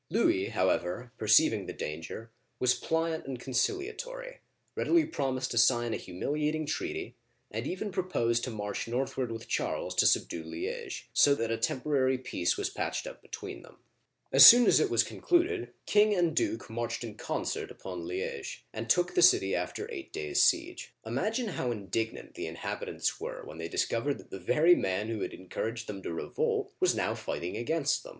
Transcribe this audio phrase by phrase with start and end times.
[0.09, 4.39] Louis, however, perceiving the danger, was pliant and conciliatory,
[4.75, 7.17] readily promised to sign a humiliating treaty,
[7.51, 11.89] and even proposed to march northward with Charles to subdue Li6ge; so that a tempo
[11.89, 14.25] rary peace was patched up between them, Digitized by VjOOQIC LOUIS XI.
[14.25, 17.69] (1461 1483) 207 As soon as it was concluded, king and duke marched in concert
[17.69, 20.95] upon Liege, and took the city after eight days* siege.
[21.05, 25.31] Imagine how indignant the inhabitants were when they discovered that the very man who had
[25.31, 28.09] encouraged them to revolt was now fighting against them